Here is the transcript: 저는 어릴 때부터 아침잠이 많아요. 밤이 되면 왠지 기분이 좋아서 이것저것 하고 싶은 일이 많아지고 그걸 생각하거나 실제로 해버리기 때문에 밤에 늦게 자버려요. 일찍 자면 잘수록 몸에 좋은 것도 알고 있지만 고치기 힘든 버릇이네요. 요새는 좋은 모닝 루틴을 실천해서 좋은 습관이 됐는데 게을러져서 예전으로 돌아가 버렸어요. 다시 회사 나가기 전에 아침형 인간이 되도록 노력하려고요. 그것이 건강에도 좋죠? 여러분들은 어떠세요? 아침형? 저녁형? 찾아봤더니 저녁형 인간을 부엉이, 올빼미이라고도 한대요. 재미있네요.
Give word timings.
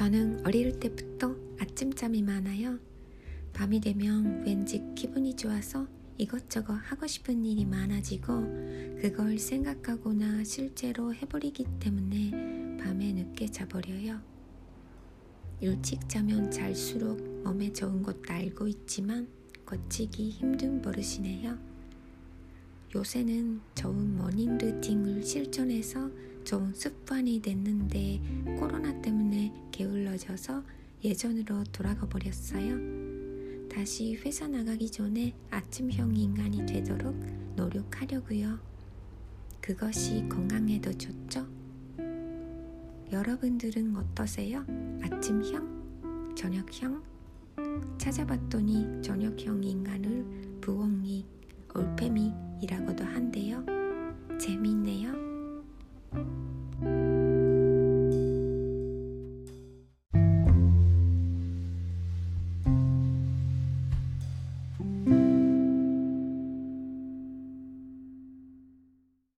저는 0.00 0.40
어릴 0.46 0.80
때부터 0.80 1.36
아침잠이 1.58 2.22
많아요. 2.22 2.78
밤이 3.52 3.82
되면 3.82 4.42
왠지 4.46 4.82
기분이 4.94 5.36
좋아서 5.36 5.86
이것저것 6.16 6.72
하고 6.72 7.06
싶은 7.06 7.44
일이 7.44 7.66
많아지고 7.66 8.32
그걸 9.02 9.38
생각하거나 9.38 10.42
실제로 10.42 11.12
해버리기 11.12 11.66
때문에 11.80 12.30
밤에 12.82 13.12
늦게 13.12 13.48
자버려요. 13.48 14.22
일찍 15.60 16.08
자면 16.08 16.50
잘수록 16.50 17.20
몸에 17.44 17.70
좋은 17.70 18.02
것도 18.02 18.22
알고 18.32 18.68
있지만 18.68 19.28
고치기 19.66 20.30
힘든 20.30 20.80
버릇이네요. 20.80 21.58
요새는 22.94 23.60
좋은 23.74 24.16
모닝 24.16 24.56
루틴을 24.56 25.22
실천해서 25.22 26.10
좋은 26.42 26.72
습관이 26.72 27.42
됐는데 27.42 28.09
게을러져서 30.20 30.62
예전으로 31.02 31.64
돌아가 31.72 32.06
버렸어요. 32.06 32.76
다시 33.68 34.14
회사 34.16 34.46
나가기 34.46 34.90
전에 34.90 35.34
아침형 35.50 36.14
인간이 36.16 36.66
되도록 36.66 37.16
노력하려고요. 37.56 38.58
그것이 39.60 40.26
건강에도 40.28 40.92
좋죠? 40.92 41.46
여러분들은 43.10 43.96
어떠세요? 43.96 44.64
아침형? 45.02 46.34
저녁형? 46.36 47.02
찾아봤더니 47.98 49.02
저녁형 49.02 49.64
인간을 49.64 50.58
부엉이, 50.60 51.26
올빼미이라고도 51.74 53.04
한대요. 53.04 53.64
재미있네요. 54.38 54.79